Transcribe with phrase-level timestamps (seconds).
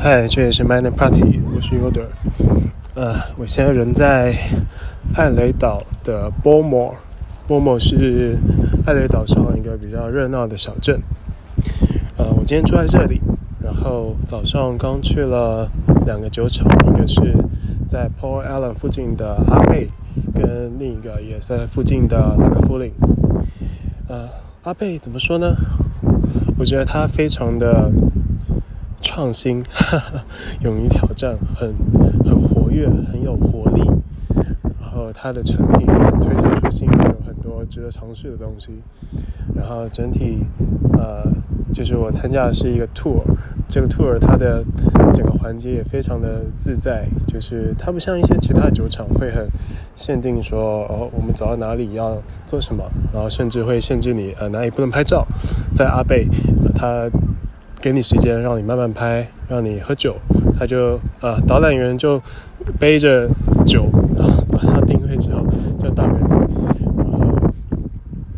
[0.00, 2.06] 嗨，这里是 Minor Party，我是 Yoder。
[2.94, 4.32] 呃，我现在人在
[5.16, 6.94] 艾雷岛的波莫，
[7.48, 8.38] 波莫是
[8.86, 11.00] 艾雷岛上一个比较热闹的小镇。
[12.16, 13.20] 呃，我今天住在这里，
[13.60, 15.68] 然后早上刚去了
[16.06, 17.20] 两个酒厂，一个是
[17.88, 19.88] 在 Paul Allen 附近的阿贝，
[20.32, 22.92] 跟另一个也在附近的拉卡夫林。
[24.06, 24.28] 呃，
[24.62, 25.56] 阿贝怎么说呢？
[26.56, 27.90] 我觉得他非常的
[29.00, 29.62] 创新，
[30.62, 31.72] 勇于挑战，很
[32.24, 33.82] 很活跃，很有活力。
[34.80, 35.86] 然后他的成品
[36.20, 38.72] 推陈出新，有很多值得尝试的东西。
[39.54, 40.44] 然后整体，
[40.92, 41.22] 呃，
[41.72, 43.22] 就是我参加的是一个 tour，
[43.68, 44.64] 这个 tour 它的
[45.14, 49.48] 整个环节也非常的自在，就是它不像一些其他酒厂会很
[49.96, 55.26] 限定说，哦，我们走到哪里要做什么，然后甚至会限制你，呃，哪里不能拍照。
[55.74, 56.26] 在阿贝，
[56.74, 57.08] 它
[57.80, 60.16] 给你时间让你慢慢拍，让你喝酒，
[60.58, 62.20] 他就，呃，导览员就
[62.78, 63.28] 背着
[63.64, 65.44] 酒，然后走到定位之后
[65.78, 66.28] 就倒给你，
[66.96, 67.52] 然后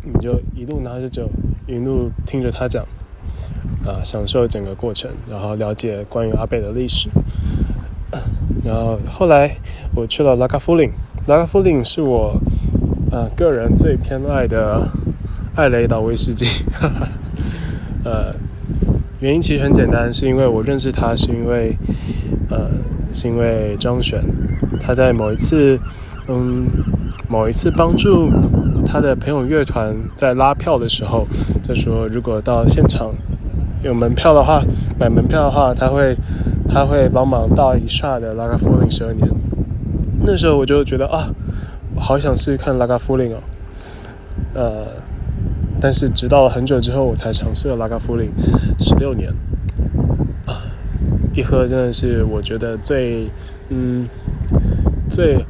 [0.03, 1.27] 你就一路拿着酒，
[1.65, 2.85] 一路听着他讲，
[3.83, 7.09] 啊，享受整个过程，然后了解关于阿贝的历史。
[8.63, 9.55] 然后后来
[9.95, 10.91] 我去了拉卡夫林，
[11.25, 12.39] 拉卡夫林是我
[13.11, 14.87] 呃个人最偏爱的
[15.55, 16.63] 艾雷岛威士忌。
[18.05, 18.33] 呃，
[19.21, 21.77] 原因其实很简单，是因为我认识他，是因为
[22.49, 22.71] 呃，
[23.13, 24.19] 是因为张璇，
[24.79, 25.79] 他在某一次
[26.27, 26.65] 嗯
[27.29, 28.31] 某一次帮助
[28.83, 31.27] 他的朋友乐团在拉票的时候，
[31.61, 33.13] 就说如果到现场
[33.83, 34.59] 有门票的话，
[34.99, 36.17] 买门票的话，他会
[36.67, 39.27] 他会帮忙到一刷的拉卡夫林十二年。
[40.25, 41.29] 那时候我就觉得啊，
[41.95, 43.37] 好想试试看拉卡夫林哦，
[44.55, 45.00] 呃。
[45.81, 48.29] 但是直到很久之后，我才尝试了拉卡夫林，
[48.79, 49.31] 十六年，
[50.45, 50.53] 啊，
[51.33, 53.27] 一喝真的是我觉得最，
[53.69, 54.07] 嗯，
[55.09, 55.43] 最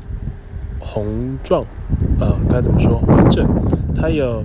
[0.80, 1.66] 红壮，
[2.20, 3.04] 呃，该怎么说？
[3.08, 3.46] 完整，
[3.94, 4.44] 它有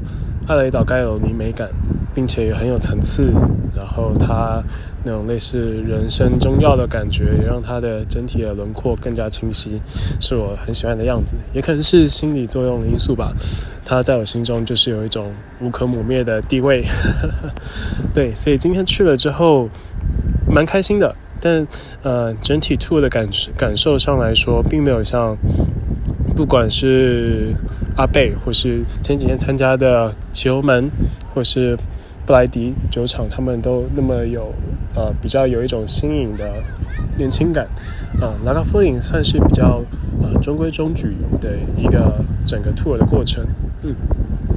[0.48, 1.68] 艾雷岛该有泥美感。
[2.16, 3.30] 并且也很有层次，
[3.76, 4.64] 然后它
[5.06, 9.80] 那种类似人生中药的感觉，也让它的整体的轮廓更加清晰，
[10.20, 11.36] 是我很喜欢的样子。
[11.54, 13.32] 也可能是心理作用的因素吧，
[13.84, 16.84] 它在我心中就是有一种无可磨灭的地位。
[18.12, 19.68] 对，所以今天去了之后，
[20.50, 21.14] 蛮开心的。
[21.40, 21.64] 但
[22.02, 25.36] 呃，整体 tour 的感感受上来说，并没有像
[26.34, 27.54] 不管是
[27.96, 30.90] 阿贝，或是前几天参加的奇欧门，
[31.32, 31.78] 或是。
[32.26, 34.52] 布莱迪酒厂，他们都那么有，
[34.96, 36.54] 呃，比较有一种新颖的
[37.16, 37.68] 年轻感，
[38.20, 39.80] 啊，拉卡夫林算是比较
[40.20, 43.46] 呃中规中矩的一个整个 tour 的过程，
[43.84, 43.94] 嗯，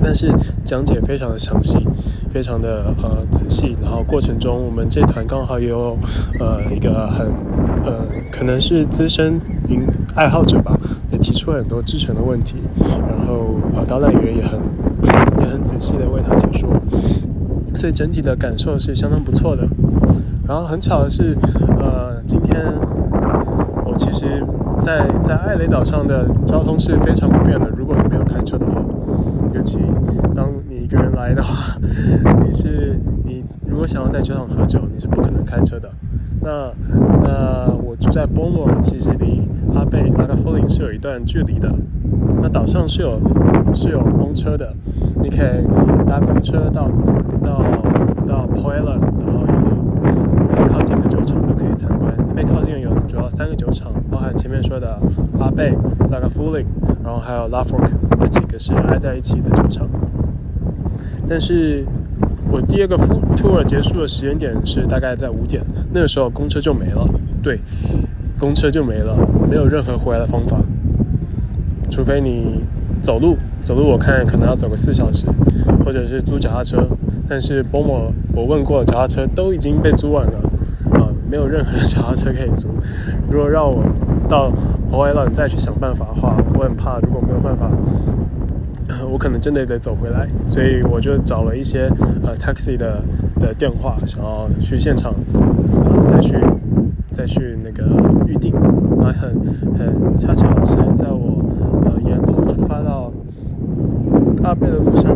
[0.02, 0.34] 但是
[0.66, 1.78] 讲解非常的详细，
[2.32, 5.96] 非常的呃仔细，然后过程中我们这团刚好也有
[6.40, 7.28] 呃一个很
[7.86, 10.76] 呃可能是资深云爱好者吧，
[11.12, 14.60] 也提出了很多制成的问题，然后呃导览员也很
[15.38, 16.68] 也很仔细的为他解说。
[17.76, 19.68] 所以整体的感受是相当不错的。
[20.48, 21.38] 然后很巧的是，
[21.80, 22.60] 呃，今天
[23.86, 24.44] 我其实，
[24.82, 27.70] 在在艾雷岛上的交通是非常不便的。
[27.70, 28.84] 如果你没有开车的话，
[29.54, 29.80] 尤其
[30.34, 31.78] 当你一个人来的话，
[32.44, 35.90] 你是你如果想要在酒厂喝酒，你是不可能开车的。
[36.42, 36.72] 那
[37.22, 41.72] 那我住在波莫，其实离阿贝拉卡夫林是有一段距离的。
[42.42, 43.20] 那岛上是有
[43.74, 44.74] 是有公车的，
[45.22, 45.66] 你可以
[46.08, 46.90] 搭公车到
[47.44, 47.62] 到
[48.26, 52.14] 到 p o i l a n 然后一路靠近的酒厂都可以参观。
[52.28, 54.98] 那边靠近有主要三个酒厂，包含前面说的
[55.40, 55.74] 阿贝、
[56.10, 56.66] 拉卡夫林，
[57.04, 59.88] 然后还有拉 Fork 这几个是挨在一起的酒厂。
[61.28, 61.86] 但是
[62.50, 62.98] 我第二个
[63.36, 65.62] tour 结束的时间点是大概在五点，
[65.94, 67.08] 那个时候公车就没了。
[67.44, 67.60] 对，
[68.40, 69.16] 公车就没了，
[69.50, 70.60] 没有任何回来的方法。
[71.90, 72.62] 除非你
[73.02, 75.26] 走路，走路我看可能要走个四小时，
[75.84, 76.88] 或者是租脚踏车。
[77.28, 80.40] 但是波莫我问过，脚踏车都已经被租完了，
[80.94, 82.68] 啊，没有任何脚踏车可以租。
[83.30, 83.84] 如果让我
[84.28, 84.52] 到
[84.90, 87.70] 博爱浪再去想办法的话，我很怕如果没有办法，
[89.12, 90.28] 我可能真的得走回来。
[90.48, 91.90] 所以我就找了一些
[92.24, 93.04] 呃 taxi 的
[93.40, 95.14] 的电话，想要去现场
[96.08, 96.36] 再去
[97.20, 97.84] 再去那个
[98.26, 98.54] 预定。
[99.02, 99.36] 还很
[99.78, 101.44] 很恰巧是在我
[101.84, 102.00] 呃。
[102.08, 103.12] 沿路出发到
[104.42, 105.16] 阿贝的路上，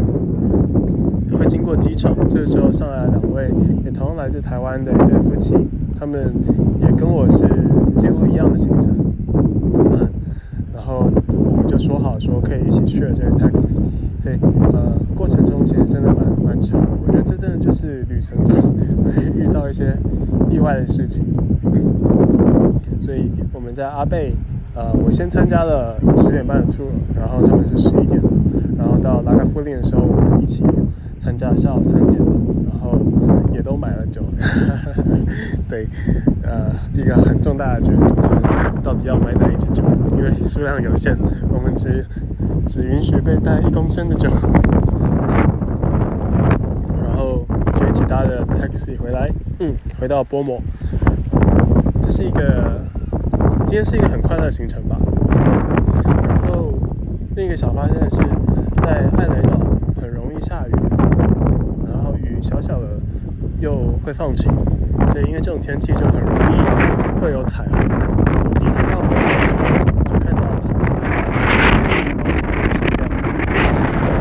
[1.31, 2.13] 会经过机场。
[2.27, 3.49] 这个时候上来两位
[3.85, 5.55] 也同样来自台湾的一对夫妻，
[5.97, 6.31] 他们
[6.81, 7.47] 也跟我是
[7.95, 8.93] 几乎一样的行程。
[10.75, 13.69] 然后我们就说好说可以一起去了这个 taxi。
[14.17, 14.35] 所以
[14.73, 16.77] 呃，过程中其实真的蛮蛮巧。
[16.77, 18.53] 我觉得这真的就是旅程中
[19.03, 19.97] 会 遇到一些
[20.51, 21.23] 意外的事情。
[23.03, 24.33] 所以我们在阿贝，
[24.73, 26.87] 呃，我先参加了十点半的 tour，
[27.19, 28.29] 然后他们是十一点的，
[28.77, 30.63] 然后到拉卡夫林的时候，我们一起
[31.19, 32.31] 参加下午三点的，
[32.71, 32.97] 然后
[33.53, 34.21] 也都买了酒。
[35.67, 35.85] 对，
[36.43, 38.47] 呃，一个很重大的决定就是
[38.81, 39.83] 到底要买哪一支酒，
[40.15, 41.17] 因为数量有限，
[41.49, 42.05] 我们只
[42.65, 44.29] 只允许被带一公升的酒。
[47.03, 47.45] 然后
[47.89, 49.29] 一起搭的 taxi 回来，
[49.59, 50.61] 嗯，回到波摩。
[52.01, 52.81] 这是一个，
[53.65, 54.95] 今天是一个很快乐的行程吧。
[56.05, 56.73] 然后
[57.35, 58.17] 另一个小发现是，
[58.77, 59.57] 在艾雷岛
[59.99, 60.71] 很容易下雨，
[61.87, 62.99] 然后雨小小的
[63.59, 64.53] 又会放晴，
[65.07, 67.79] 所以因为这种天气就很容易会有彩虹。
[67.79, 69.63] 我第一天到波摩的时候
[70.05, 70.79] 就看到了彩虹，
[71.49, 72.37] 非常高兴，
[72.73, 73.17] 是一个很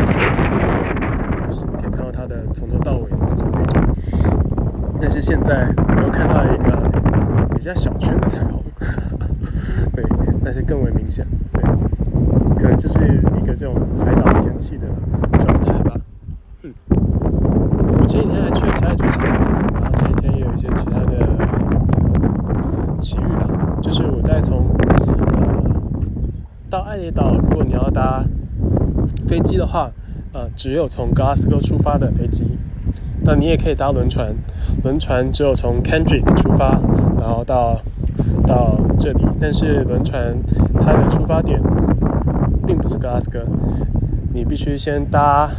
[0.07, 0.17] 纯
[0.49, 0.51] 净，
[1.47, 3.83] 就是你可以看到它的从头到尾就是那种。
[4.99, 6.91] 但是现在我又看到一个。
[7.55, 8.61] 比较小圈的彩虹，
[9.95, 10.03] 对，
[10.55, 11.63] 但是更为明显，对，
[12.59, 12.99] 可能就是
[13.41, 14.87] 一个这种海岛天气的
[15.39, 15.99] 状态吧。
[16.61, 16.71] 嗯，
[17.99, 19.25] 我前几天还去了其他酒厂，
[19.73, 21.27] 然后前几天也有一些其他的
[23.01, 23.49] 奇遇吧。
[23.81, 25.71] 就是我在从呃
[26.69, 28.23] 到艾雷岛，如果你要搭
[29.27, 29.91] 飞机的话，
[30.35, 32.45] 呃，只有从格拉斯哥出发的飞机。
[33.25, 34.35] 那你也可以搭轮船，
[34.85, 36.79] 轮船只有从 Kendrick 出发，
[37.19, 37.81] 然后到
[38.47, 38.72] 到
[39.03, 39.25] 这里。
[39.41, 40.37] 但是轮船
[40.79, 41.61] 它的出发点
[42.65, 43.41] 并不是格拉斯哥，
[44.33, 45.51] 你必须先搭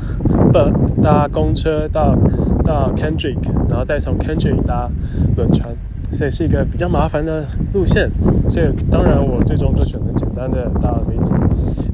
[0.52, 2.16] 不搭公车到
[2.64, 3.38] 到 Kendrick，
[3.68, 4.90] 然后再从 Kendrick 搭
[5.36, 5.76] 轮船，
[6.12, 8.10] 所以是一个比较麻烦的路线。
[8.50, 11.32] 所以当然我最终就选择简单的搭了飞机，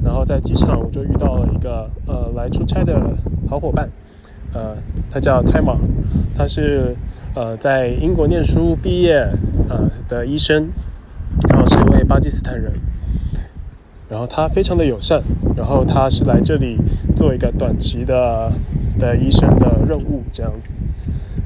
[0.04, 2.94] 然后在机场我就遇到了一个呃来出差的
[3.48, 3.88] 好伙伴。
[4.52, 4.74] 呃，
[5.08, 5.76] 他叫泰马，
[6.36, 6.94] 他是
[7.34, 9.26] 呃在英国念书毕业
[9.68, 10.68] 呃的医生，
[11.48, 12.72] 然后是一位巴基斯坦人，
[14.08, 15.22] 然后他非常的友善，
[15.56, 16.76] 然后他是来这里
[17.16, 18.52] 做一个短期的
[18.98, 20.74] 的医生的任务这样子，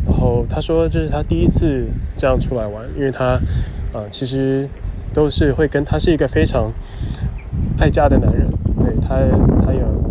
[0.04, 1.86] 然后他说这是他第一次
[2.16, 3.38] 这样出来玩，因为他
[3.92, 4.68] 呃其实
[5.12, 6.72] 都是会跟他是一个非常
[7.78, 8.48] 爱家的男人，
[8.80, 9.16] 对他
[9.64, 10.04] 他有。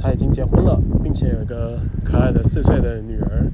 [0.00, 3.50] 他已经结婚了，并且有一个可爱的四岁的女儿。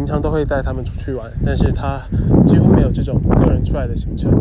[0.00, 2.00] 平常都会带他们出去玩，但是他
[2.46, 4.32] 几乎没有这种个人出来的行程。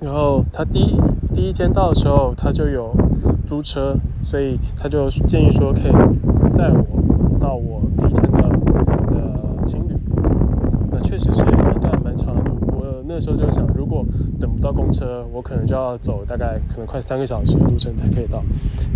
[0.00, 0.96] 然后他第一
[1.34, 2.94] 第一天到的时候，他就有
[3.48, 5.92] 租车，所以他就建议说可以
[6.52, 8.42] 载我到我第一天的
[9.10, 9.96] 的青旅。
[10.92, 12.56] 那确实是一段蛮长的路。
[12.68, 14.06] 我那时候就想，如果
[14.38, 18.40] 等不到公车，我可能就要走大概可能快三个小时的路程才可以到。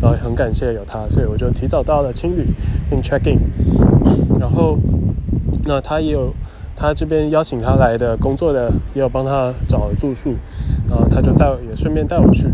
[0.01, 2.47] 然后很感谢有他，所以我就提早到了青旅
[2.89, 3.41] 并 check in。
[4.39, 4.79] 然后
[5.67, 6.33] 那他也有
[6.75, 10.35] 他这边邀请他来的工作的，也有帮他找住宿。
[10.89, 12.49] 然后他就带也顺便带我去。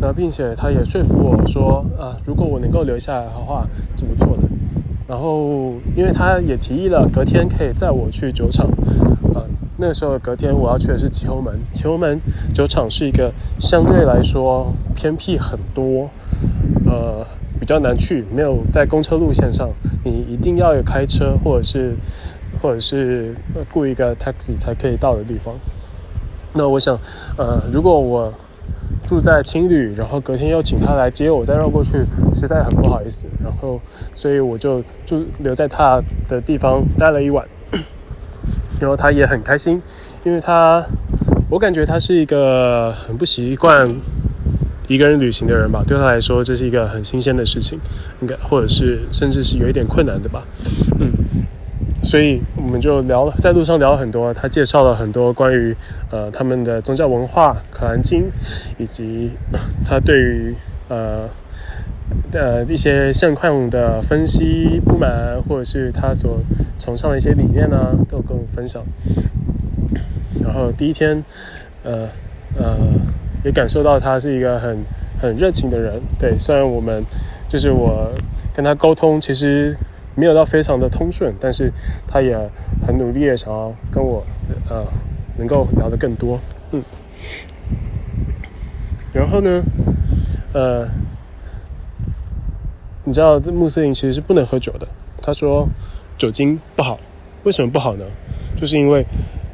[0.00, 3.66] 那并且他也说服我说啊，如果我能够留下来的话
[3.96, 4.42] 是不错的。
[5.06, 8.66] 然后因为他也提议了隔天可以载我去酒厂。
[9.34, 9.42] 啊
[9.80, 12.18] 那时候隔天我要去的是旗侯门，旗侯门
[12.52, 16.10] 酒厂是一个相对来说偏僻很多，
[16.84, 17.24] 呃，
[17.60, 19.70] 比较难去，没有在公车路线上，
[20.04, 21.94] 你一定要有开车或者是
[22.60, 23.34] 或者是
[23.70, 25.54] 雇一个 taxi 才可以到的地方。
[26.54, 26.98] 那我想，
[27.36, 28.32] 呃，如果我
[29.06, 33.26] 住在青旅，然后隔天又请他来接我再绕过去，实在很不好意思。
[33.42, 33.80] 然后，
[34.14, 37.46] 所以我就住留在他的地方待了一晚。
[38.80, 39.82] 然后他也很开心，
[40.24, 40.84] 因为他，
[41.50, 43.88] 我感觉他是一个很不习惯
[44.86, 45.82] 一个人旅行的人吧。
[45.86, 47.78] 对他来说，这是一个很新鲜的事情，
[48.20, 50.44] 应该或者是甚至是有一点困难的吧。
[51.00, 51.10] 嗯，
[52.08, 54.32] 所以我们就聊了，在路上聊了很多。
[54.32, 55.76] 他介绍了很多关于
[56.10, 58.30] 呃他们的宗教文化、可兰经，
[58.78, 59.32] 以及
[59.84, 60.54] 他对于
[60.88, 61.28] 呃。
[62.32, 66.38] 的一些现况的分析不满，或者是他所
[66.78, 68.82] 崇尚的一些理念呢，都跟我分享。
[70.42, 71.22] 然后第一天，
[71.84, 72.08] 呃
[72.56, 72.78] 呃，
[73.44, 74.78] 也感受到他是一个很
[75.20, 76.00] 很热情的人。
[76.18, 77.04] 对，虽然我们
[77.46, 78.10] 就是我
[78.54, 79.76] 跟他沟通，其实
[80.18, 81.72] 没有到非常的通顺，但是
[82.06, 82.36] 他也
[82.84, 84.26] 很努力的想要跟我
[84.68, 84.84] 呃
[85.38, 86.38] 能够聊得更多。
[86.72, 86.82] 嗯，
[89.14, 89.62] 然后呢，
[90.52, 90.88] 呃。
[93.04, 94.86] 你知道，穆斯林其实是不能喝酒的。
[95.22, 95.66] 他说，
[96.18, 97.00] 酒精不好。
[97.44, 98.04] 为什么不好呢？
[98.54, 99.02] 就是因为，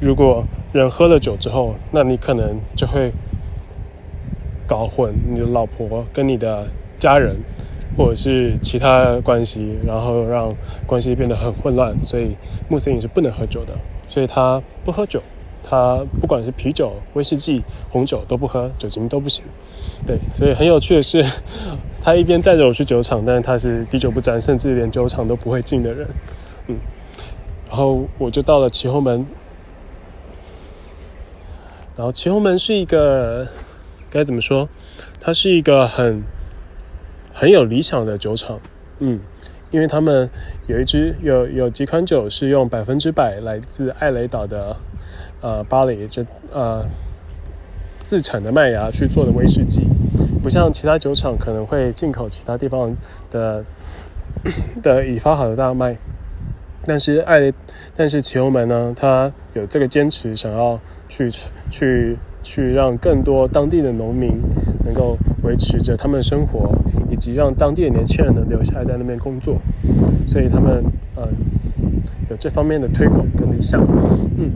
[0.01, 0.43] 如果
[0.73, 3.13] 人喝了酒之后，那你可能就会
[4.67, 6.67] 搞混你的老婆跟你的
[6.99, 7.37] 家人，
[7.97, 10.53] 或者是其他关系，然后让
[10.85, 11.95] 关系变得很混乱。
[12.03, 12.35] 所以，
[12.69, 13.73] 穆斯林是不能喝酒的。
[14.07, 15.21] 所以他不喝酒。
[15.67, 19.43] 他不管是啤酒、威士忌、红酒都不喝，酒精都不行。
[20.05, 21.25] 对，所以很有趣的是，
[21.99, 26.07] 他一边载着我去酒厂，但是他是滴酒不沾，甚至连酒厂都不会进的人。
[26.67, 26.77] 嗯，
[27.67, 29.25] 然后我就到了齐后门，
[31.95, 33.47] 然后齐后门是一个
[34.07, 34.69] 该怎么说？
[35.19, 36.21] 它是一个很
[37.37, 38.57] 很有理想的酒厂。
[38.99, 39.19] 嗯，
[39.69, 40.29] 因为他们
[40.67, 44.77] 有一支有有几款酒是用百分之百来自艾雷岛的
[45.41, 46.85] 呃巴黎就呃。
[48.05, 49.81] 自产的麦芽去做的威士忌，
[50.43, 52.95] 不像其他酒厂可能会进口其他地方
[53.31, 53.65] 的
[54.83, 55.97] 的已发好的大麦，
[56.85, 57.51] 但是艾，
[57.95, 61.31] 但是奇欧门呢，他有这个坚持，想要去
[61.71, 64.39] 去去让更多当地的农民
[64.83, 66.77] 能够维持着他们的生活，
[67.15, 69.57] 以及让当地的年轻人能留下来在那边工作，
[70.27, 70.83] 所以他们
[71.15, 71.29] 呃
[72.29, 73.81] 有这方面的推广跟理想，
[74.37, 74.51] 嗯。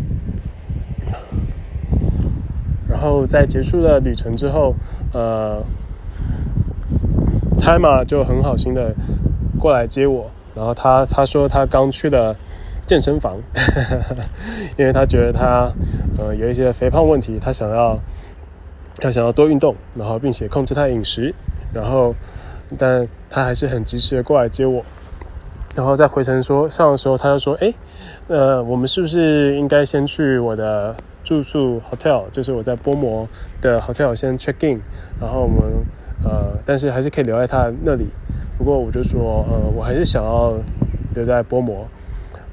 [2.90, 4.76] 然后在结束了旅程之后，
[5.14, 5.64] 呃，
[7.58, 8.94] 泰马就很好心的
[9.58, 10.30] 过来接我。
[10.54, 12.36] 然后他他说他刚去了
[12.86, 13.38] 健身房，
[14.76, 15.72] 因为他觉得他
[16.18, 17.98] 呃有一些肥胖问题，他想要
[18.98, 21.34] 他想要多运动，然后并且控制他饮食。
[21.72, 22.16] 然后，
[22.78, 24.84] 但他还是很及时的过来接我。
[25.76, 27.74] 然后在回程说上的时候，他就说：“哎，
[28.28, 33.28] 呃，我们是不是应该先去我的？”住宿 hotel 就是我在波摩
[33.62, 34.82] 的 hotel 先 check in，
[35.22, 35.62] 然后我们
[36.24, 38.08] 呃，但是还是可以留在他那里。
[38.58, 40.58] 不过我就说，呃，我还是想要
[41.14, 41.86] 留在波摩，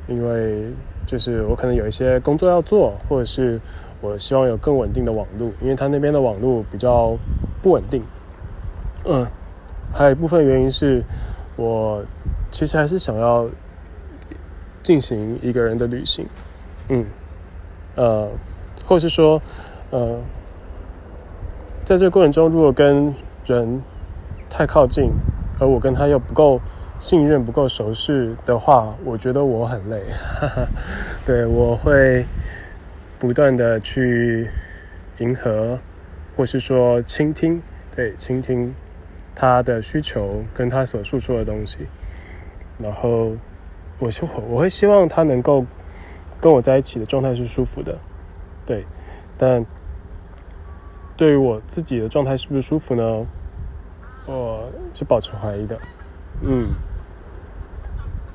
[0.09, 0.71] 因为
[1.07, 3.59] 就是我可能有一些工作要做，或者是
[4.03, 7.17] 我希望有更稳定的网络，因为他那边的网络比较
[7.63, 8.03] 不稳定。
[9.07, 9.27] 嗯，
[9.97, 11.03] 还有一部分原因是
[11.57, 12.05] 我
[12.51, 13.49] 其实还是想要
[14.83, 16.27] 进行一个人的旅行。
[16.89, 17.07] 嗯，
[17.95, 18.31] 呃。
[18.89, 19.43] 或是说，
[19.91, 20.21] 呃，
[21.83, 23.13] 在这个过程中，如果跟
[23.45, 23.83] 人
[24.49, 25.11] 太靠近，
[25.59, 26.61] 而我跟他又不够
[26.97, 30.05] 信任、不够熟识的话，我觉得我很累。
[30.41, 30.69] 哈 哈
[31.25, 32.25] 对，我会
[33.19, 34.49] 不断的去
[35.19, 35.81] 迎合，
[36.37, 37.61] 或是说倾听，
[37.97, 38.73] 对，倾听
[39.37, 41.87] 他的需求跟他所诉说的东西。
[42.79, 43.37] 然后，
[44.01, 45.65] 我希我会希望他能够
[46.41, 47.97] 跟我在一起的状态是舒服的。
[48.67, 48.85] 对，
[49.39, 49.65] 但
[51.17, 53.27] 对于我自己的状态是不是舒服呢？
[54.27, 55.79] 我是保持怀疑的。
[56.43, 56.69] 嗯，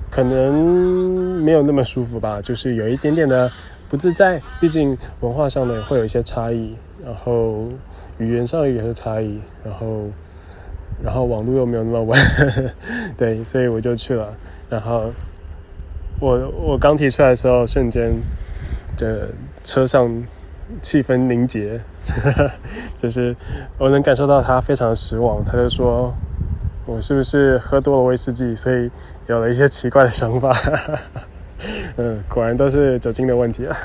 [0.10, 3.52] 可能没有那么舒服吧，就是有一点点的
[3.90, 4.42] 不自在。
[4.60, 7.68] 毕竟文化上呢会有一些差异，然后
[8.18, 10.06] 语言上也是差异，然后
[11.04, 12.20] 然后网络又没有那么稳。
[13.18, 14.36] 对，所以我就去了。
[14.70, 15.12] 然后
[16.20, 18.12] 我我刚提出来的时候，瞬间
[18.98, 19.30] 的。
[19.64, 20.12] 车上
[20.82, 21.80] 气氛凝结，
[22.98, 23.36] 就是
[23.78, 25.46] 我能感受到他非常失望。
[25.46, 26.12] 他就说
[26.88, 28.90] ：“我是不是喝多了威士忌，所以
[29.28, 30.52] 有了一些奇怪的想法？”
[31.98, 33.78] 嗯，果然都是酒精的问题啊。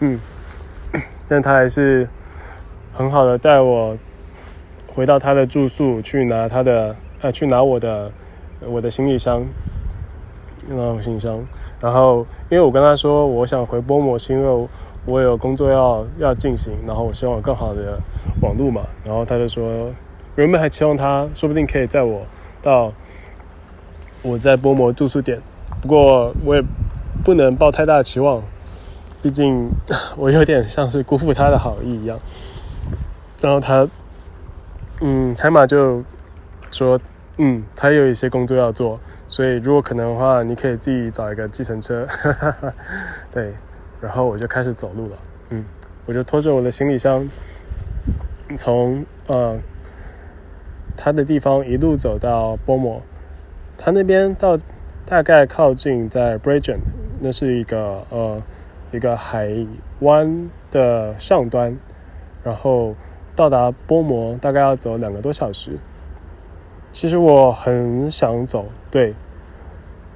[0.00, 0.18] 嗯，
[1.28, 2.08] 但他还是
[2.94, 3.94] 很好的带我
[4.94, 8.12] 回到他的住宿，去拿他的呃，去拿我的
[8.66, 9.44] 我的行李箱，
[10.68, 11.44] 拿我行李箱。
[11.80, 14.68] 然后，因为我跟他说我想回波摩，是因为。
[15.04, 17.98] 我有工作要要进行，然后我希望有更好的
[18.40, 19.92] 网路嘛，然后他就说，
[20.36, 22.22] 原本还期望他说不定可以载我
[22.62, 22.92] 到
[24.22, 25.42] 我在波摩住宿点，
[25.80, 26.62] 不过我也
[27.24, 28.40] 不能抱太大的期望，
[29.20, 29.68] 毕竟
[30.16, 32.16] 我有点像是辜负他的好意一样。
[33.40, 33.84] 然后他，
[35.04, 36.02] 嗯，海马就
[36.70, 36.98] 说，
[37.38, 42.06] 嗯，他有一些工作要做，所以如果可能的话，你可以自己找一个计程车，
[43.32, 43.54] 对。
[44.00, 45.16] 然后我就开始走路了，
[45.50, 45.64] 嗯，
[46.06, 47.28] 我就拖着我的行李箱，
[48.56, 49.60] 从呃
[50.96, 53.00] 他的地方一路走到波摩，
[53.78, 54.58] 他那边到
[55.06, 56.80] 大概靠近在 b r i d g e n
[57.20, 58.42] 那是一个呃
[58.90, 59.48] 一个海
[60.00, 61.76] 湾的上端，
[62.42, 62.96] 然后
[63.34, 65.78] 到达波摩大概要走两个多小时。
[66.92, 69.14] 其实我很想走，对，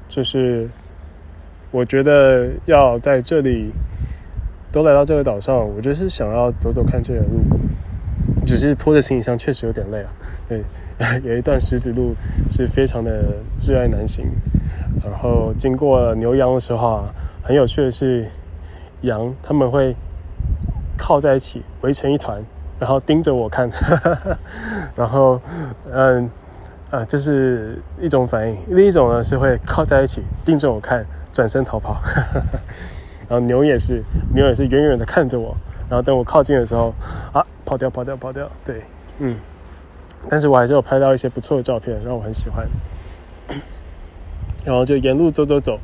[0.08, 0.68] 就是。
[1.72, 3.70] 我觉得要在这里
[4.72, 7.40] 都来到这个岛上，我就是想要走走看这条路。
[8.46, 10.12] 只是拖着行李箱确实有点累啊。
[10.48, 10.62] 对，
[11.28, 12.14] 有一段石子路
[12.48, 14.24] 是非常的挚爱难行。
[15.04, 18.26] 然后经过牛羊的时候啊，很有趣的是，
[19.02, 19.94] 羊他们会
[20.96, 22.42] 靠在一起围成一团，
[22.78, 23.70] 然后盯着我看。
[24.94, 25.40] 然后，
[25.92, 26.30] 嗯，
[26.90, 28.56] 啊，这是一种反应。
[28.68, 31.06] 另一种呢是会靠在一起盯着我看。
[31.32, 32.00] 转身逃跑，
[33.28, 34.02] 然后牛也是，
[34.34, 35.54] 牛也是远远的看着我，
[35.86, 36.94] 然后等我靠近的时候，
[37.30, 38.50] 啊，跑掉，跑掉，跑掉。
[38.64, 38.82] 对，
[39.18, 39.36] 嗯，
[40.30, 42.66] 但是我还是有拍到一些不错的照片，让我很喜欢。
[44.64, 45.78] 然后就沿路走走走，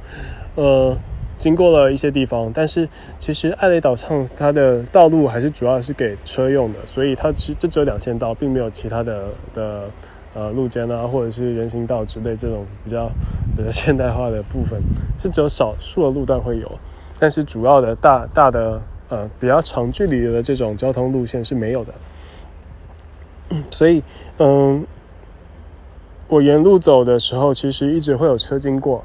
[0.55, 0.97] 呃，
[1.37, 9.91] 经过了一些地方，但是其实艾雷岛上它的道路还是主要是给车用的，所以它只就只有两线道，并没有其他的的。
[10.35, 13.07] 呃，路肩啊，或者是人行道之类这种比较
[13.55, 14.81] 比较现代化的部分，
[15.19, 16.73] 是只有少数的路段会有，
[17.19, 21.93] 但是主要的大大的呃比较长距离的这种交通路线是没有的。
[23.71, 24.03] 所以，
[24.39, 24.87] 嗯，
[26.29, 29.05] 我沿路走的时候，其实一直会有车经过，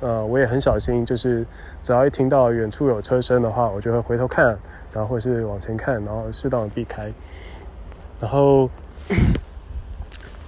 [0.00, 1.44] 呃，我也很小心，就是
[1.82, 4.46] 只要一听到远处有车声的话，我就会回头看，
[4.92, 7.12] 然后或是往前看，然后适当的避开，
[8.20, 8.68] 然后。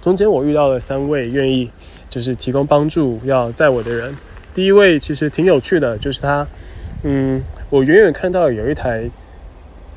[0.01, 1.69] 中间我遇到了三位愿意
[2.09, 4.17] 就是提供帮助要载我的人。
[4.51, 6.47] 第一位其实挺有趣的，就是他，
[7.03, 9.07] 嗯，我远远看到有一台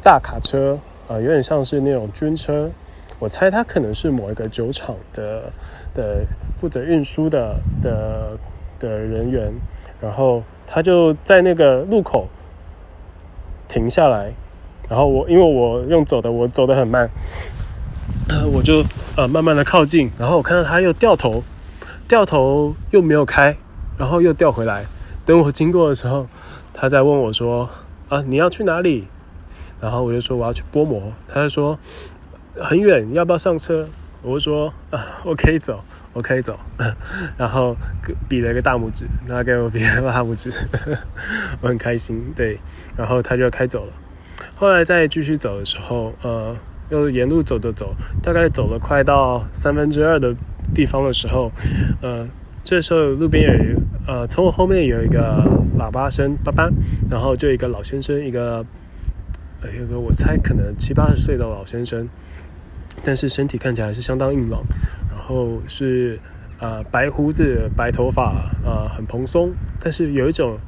[0.02, 2.70] 大卡车，啊，有点像是那种军车。
[3.18, 5.50] 我猜他可能是某一个酒厂的
[5.94, 6.26] 的
[6.60, 8.36] 负责运输的的
[8.78, 9.52] 的人员。
[10.00, 12.28] 然后他就在那个路口
[13.68, 14.34] 停下来，
[14.88, 17.10] 然后我因为我用走的，我走得很慢。
[18.52, 18.84] 我就
[19.16, 21.42] 呃慢慢的靠近，然后我看到他又掉头，
[22.08, 23.56] 掉头又没有开，
[23.98, 24.84] 然后又掉回来。
[25.24, 26.26] 等我经过的时候，
[26.72, 27.68] 他在问我说
[28.08, 29.08] ：“啊，你要去哪里？”
[29.80, 31.78] 然后我就说我要去波摩，他就说
[32.56, 33.88] 很远，要不要上车？
[34.22, 35.82] 我就说啊，我可以走，
[36.14, 36.58] 我可以走。
[37.36, 37.76] 然后
[38.26, 40.50] 比了一个大拇指，他给我比了个大拇指，
[41.60, 42.32] 我很开心。
[42.34, 42.58] 对，
[42.96, 43.92] 然后他就开走了。
[44.56, 46.56] 后来再继续走的时候，呃。
[46.90, 50.36] 又沿路走走走，大概走了快到三分之二的
[50.74, 51.50] 地方的时候，
[52.02, 52.28] 呃，
[52.62, 53.74] 这时候路边有一
[54.06, 55.42] 呃，从我后面有一个
[55.78, 56.70] 喇叭声，叭叭，
[57.10, 58.64] 然后就一个老先生，一个
[59.62, 62.06] 呃，有个我猜可能七八十岁的老先生，
[63.02, 64.62] 但是身体看起来是相当硬朗，
[65.24, 66.18] 后是
[66.58, 70.58] 呃白胡子、白头发，呃很蓬松，但是有一种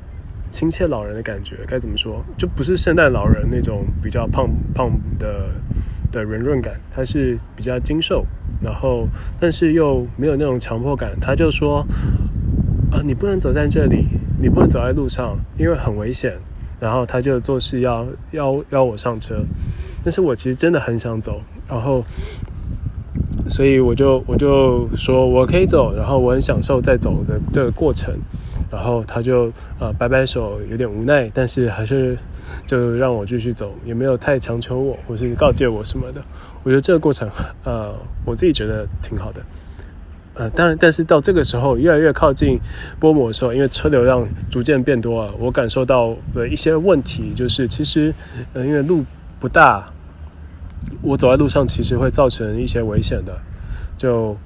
[0.49, 2.25] 亲切老人的感觉，该怎么说？
[2.38, 5.49] 就不是圣诞老人那种比较胖胖的。
[6.12, 8.25] 的圆润感，他是比较精瘦，
[8.62, 9.07] 然后
[9.40, 11.11] 但是又没有那种强迫感。
[11.21, 11.85] 他就说
[12.90, 14.07] ：“啊，你不能走在这里，
[14.40, 16.38] 你不能走在路上，因为很危险。”
[16.81, 19.45] 然后他就做事要要要我上车，
[20.05, 22.03] 但是我其实真的很想走，然后
[23.48, 28.14] 所以我就我就说我可以走，然后我很享受在走的这个过程。
[28.68, 32.18] 然后他就呃摆摆手，有点无奈，但是还是
[32.66, 36.20] 就让我继续走，也没有太强求我，或是告诫我什么的。
[36.64, 37.30] 我觉得这个过程，
[37.62, 39.40] 呃，我自己觉得挺好的。
[40.35, 42.59] 呃，当然，但是到这个时候越来越靠近
[42.98, 48.12] 波摩的时候，因为车流量逐渐变多了，我感受到了一些问题，就是其实
[48.52, 49.04] 呃因为路
[49.38, 49.88] 不大，
[51.03, 53.38] 我走在路上其实会造成一些危险的，
[53.96, 54.37] 就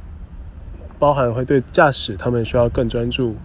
[0.99, 3.37] 包含会对驾驶他们需要更专注。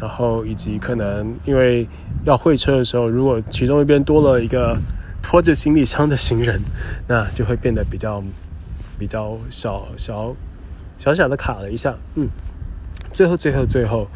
[0.00, 1.86] 然后以及可能因为
[2.24, 4.78] 要会车的时候，如果其中一边多了一个
[5.22, 6.58] 拖着行李箱的行人，
[7.06, 8.24] 那就会变得比较
[8.98, 10.34] 比较小小
[10.96, 11.98] 小小的卡了一下。
[12.14, 12.30] 嗯，
[13.12, 14.08] 最后最后最后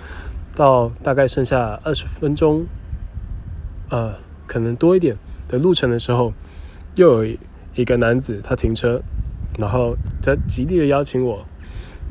[0.56, 2.64] 到大概剩下二十分钟，
[3.90, 4.14] 呃，
[4.46, 6.32] 可能多一点的路程的时候，
[6.94, 7.36] 又有
[7.74, 9.00] 一个男子他停车，
[9.58, 11.44] 然后他极力的邀请我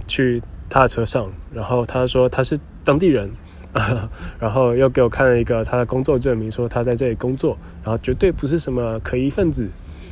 [0.07, 3.29] 去他的车上，然后他说他是当地人。
[4.39, 9.67] 然后又给我看了一个他的工作证明，说他在这里工作，然后绝对不是什么可疑分子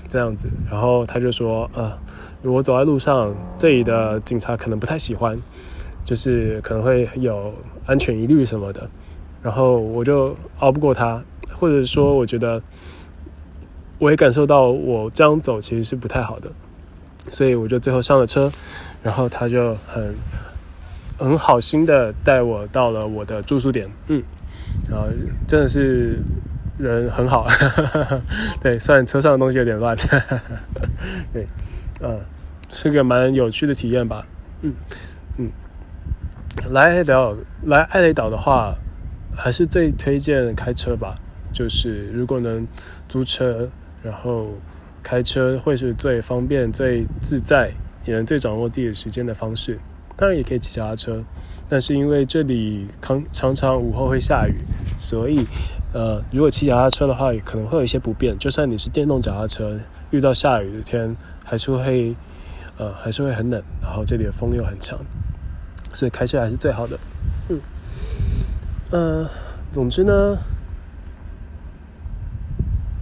[0.10, 0.50] 这样子。
[0.68, 1.96] 然后他就说：“呃，
[2.42, 5.40] 如果走在路上，这里的警察可能不太喜欢，
[6.04, 7.54] 就是可能会有
[7.86, 8.90] 安全疑虑什么的。”
[9.44, 12.60] 然后我就熬不过他，或者说我觉得
[14.02, 16.52] 我也感受到我这样走其实是不太好的，
[17.30, 18.52] 所以我就最后上了车，
[19.04, 20.16] 然后他就很。
[21.20, 24.24] 很好心的带我到了我的住宿点，嗯，
[24.90, 25.06] 然后
[25.48, 26.18] 真的是
[26.80, 27.46] 人很好，
[28.60, 29.96] 对，虽然车上的东西有点乱，
[31.32, 31.46] 对，
[32.02, 32.20] 嗯，
[32.72, 34.26] 是个蛮有趣的体验吧，
[34.64, 34.74] 嗯
[35.38, 35.52] 嗯，
[36.72, 38.74] 来爱雷岛来爱雷岛的话，
[39.38, 41.14] 还是最推荐开车吧，
[41.54, 42.68] 就是如果能
[43.08, 43.70] 租车，
[44.04, 44.50] 然后
[45.04, 47.72] 开车会是最方便、最自在，
[48.06, 49.80] 也能最掌握自己的时间的方式。
[50.16, 51.24] 当然也可以骑脚踏车，
[51.68, 54.56] 但是因为这里常常常午后会下雨，
[54.98, 55.46] 所以
[55.94, 58.38] 呃，如果骑脚踏车的话，也可能会有一些不便。
[58.38, 59.80] 就算你是电动脚踏车，
[60.12, 62.16] 遇到下雨的天，还是会
[62.78, 63.62] 呃，还是会很冷。
[63.82, 64.98] 然后这里的风又很强，
[65.92, 67.00] 所以开车还是最好的。
[67.50, 67.60] 嗯，
[68.92, 69.30] 呃，
[69.72, 70.38] 总之呢，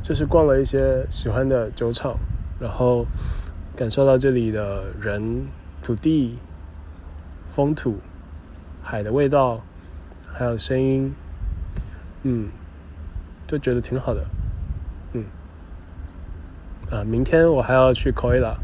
[0.10, 2.18] 就是逛了一些喜欢的酒厂，
[2.60, 3.06] 然后
[3.76, 5.46] 感受到这里的人、
[5.84, 6.40] 土地、
[7.48, 8.00] 风土、
[8.82, 9.62] 海的味道，
[10.34, 11.14] 还有声音，
[12.24, 12.50] 嗯，
[13.46, 14.26] 就觉得挺好的，
[15.14, 15.26] 嗯，
[16.90, 18.58] 啊，明天我还要去 k o i l a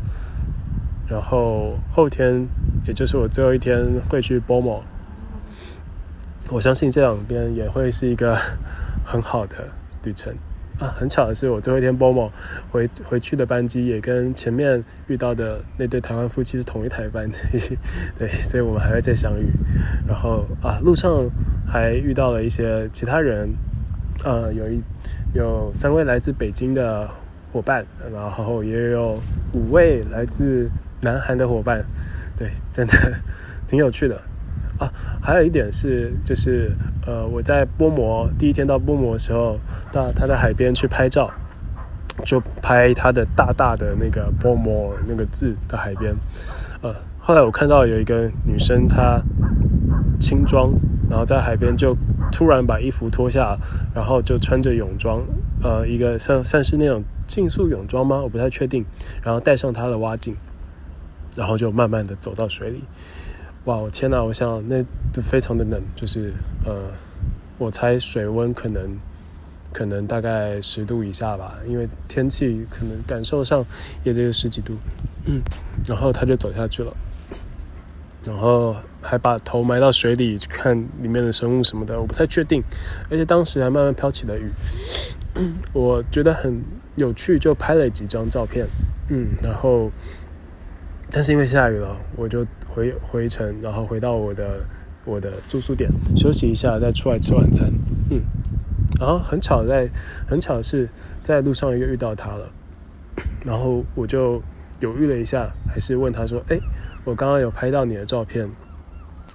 [1.07, 2.47] 然后后天
[2.87, 4.81] 也就是我最后一天会去 Bomo，
[6.49, 8.35] 我相信这两边也会是一个
[9.05, 9.67] 很好的
[10.03, 10.35] 旅程。
[10.79, 12.29] 啊，很巧的是，我最后一天 Bomo
[12.69, 17.29] 回回去的班机也跟前面遇到的那对台湾夫妻是同一台班，
[18.19, 19.47] 对，所以我们还会再相遇。
[20.05, 21.29] 然后啊，路上
[21.65, 23.49] 还遇到了一些其他人，
[24.25, 24.81] 呃，有一
[25.33, 27.09] 有三位来自北京的
[27.53, 29.17] 伙伴，然后也有
[29.53, 31.85] 五位来自南韩的伙伴，
[32.37, 32.93] 对，真的
[33.65, 34.21] 挺有趣的。
[34.77, 36.71] 啊，还有一点是，就是
[37.05, 39.57] 呃，我在波摩第一天到波摩的时候，
[39.91, 41.31] 到他的海边去拍照，
[42.25, 46.13] 就拍他的大大的那个波摩那个字的海边。
[46.81, 49.21] 呃，后来我看到有一个女生，她
[50.19, 50.73] 轻装，
[51.09, 51.95] 然后在海边就
[52.31, 53.57] 突然把衣服脱下，
[53.93, 55.23] 然后就穿着泳装，
[55.63, 58.21] 呃，一个像算是那种竞速泳装吗？
[58.21, 58.85] 我不太确定。
[59.23, 60.35] 然后戴上她的蛙镜，
[61.35, 62.83] 然后就慢慢的走到水里。
[63.65, 64.23] 哇，我天哪！
[64.23, 64.85] 我想那
[65.23, 66.31] 非常的冷，就是
[66.63, 66.91] 呃，
[67.57, 68.95] 我猜水温可能
[69.73, 73.65] 可能大概十度以下吧，因为天气可能感受上
[74.03, 74.77] 也只有十几度。
[75.25, 75.41] 嗯，
[75.87, 76.95] 然后他就走下去了，
[78.23, 82.63] 然后还把头埋到水里去看里面的生物什么的，我不太确定。
[83.09, 84.51] 而且当时还慢慢飘起了雨，
[85.73, 86.63] 我觉得很
[86.97, 88.67] 有趣，就拍了几张照片。
[89.09, 89.89] 嗯，然后
[91.09, 92.45] 但是因为下雨了，我就。
[92.75, 94.59] 回回程，然后回到我的
[95.05, 97.71] 我的住宿点休息一下，再出来吃晚餐。
[98.09, 98.21] 嗯，
[98.99, 99.89] 然后很巧在
[100.27, 100.89] 很巧是
[101.23, 102.51] 在路上又遇到他了，
[103.45, 104.43] 然后我就
[104.81, 106.59] 犹豫了一下，还是问他说：“哎，
[107.05, 108.49] 我刚刚有拍到你的照片，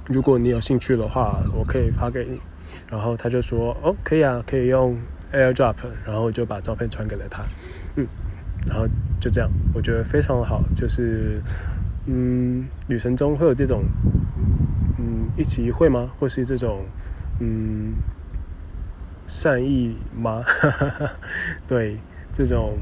[0.06, 2.38] 如果你有兴趣的话，我可以发给你。”
[2.90, 4.96] 然后他就说：“哦，可以啊，可以用
[5.32, 7.42] AirDrop。”然后我就把照片传给了他。
[7.96, 8.06] 嗯，
[8.68, 8.86] 然后
[9.18, 11.40] 就这样，我觉得非常好，就是。
[12.06, 13.84] 嗯，旅程中会有这种，
[14.98, 16.10] 嗯，一起一会吗？
[16.18, 16.84] 或是这种，
[17.40, 17.94] 嗯，
[19.26, 20.42] 善意吗？
[21.68, 21.98] 对，
[22.32, 22.78] 这种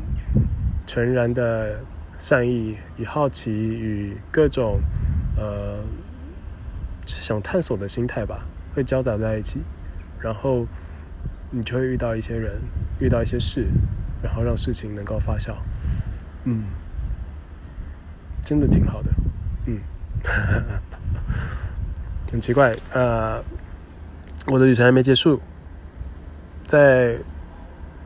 [0.87, 1.81] 纯然的
[2.17, 4.81] 善意与好奇与各种
[5.37, 5.83] 呃
[7.05, 9.61] 想探索的心态吧，会交杂在一起，
[10.21, 10.67] 然后
[11.51, 12.55] 你就会遇到一些人，
[13.01, 13.67] 遇到一些事，
[14.23, 15.55] 然后让事情能够发酵，
[16.45, 16.65] 嗯。
[18.49, 19.11] 真的挺好的，
[19.67, 19.79] 嗯，
[22.33, 23.45] 很奇怪，呃，
[24.47, 25.39] 我的旅程还没结束，
[26.65, 27.15] 在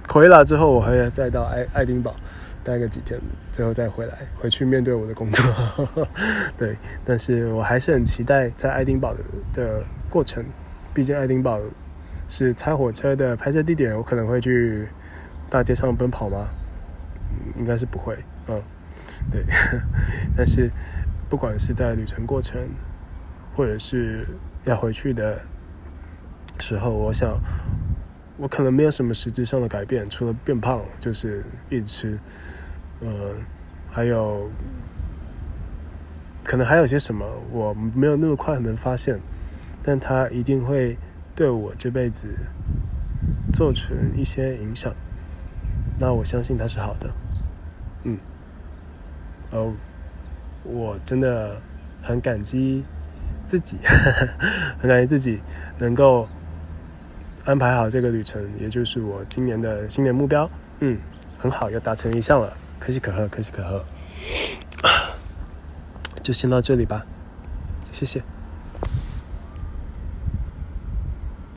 [0.09, 2.17] 回来之后，我还要再到爱爱丁堡
[2.65, 3.21] 待个几天，
[3.53, 5.45] 最后再回来回去面对我的工作，
[6.59, 9.21] 对，但是我还是很期待在爱丁堡的
[9.53, 10.45] 的过程，
[10.93, 11.61] 毕竟爱丁堡
[12.27, 14.89] 是拆火车的拍摄地点，我可能会去
[15.49, 16.49] 大街上奔跑吗？
[17.57, 18.17] 应该是不会，
[18.49, 18.61] 嗯。
[19.31, 19.45] 对，
[20.37, 20.71] 但是
[21.29, 22.61] 不管是在旅程过程，
[23.55, 24.27] 或者是
[24.65, 25.41] 要回去的
[26.59, 27.41] 时候，我想
[28.37, 32.19] 我可能没有什么实质上的改变，除了变胖，就是一直吃，
[33.01, 33.35] 呃，
[33.91, 34.51] 还有
[36.45, 39.21] 可能还有些什么我没有那么快能发现，
[39.83, 40.99] 但它一定会
[41.35, 42.29] 对我这辈子
[43.53, 44.93] 造成一些影响。
[45.99, 47.15] 那我相信它是好的，
[49.53, 49.73] 哦，
[50.65, 51.61] 我真的
[52.03, 52.85] 很感激
[53.47, 53.79] 自己，
[54.81, 55.41] 很感激自己
[55.79, 56.27] 能够
[57.45, 60.51] 安排好这个旅程，也就是我今年的新年目标。
[60.81, 60.99] 嗯，
[61.39, 63.85] 很好，又达成一项了，可喜可贺，可喜可贺。
[66.23, 67.05] 就先到这里吧，
[67.91, 68.23] 谢谢。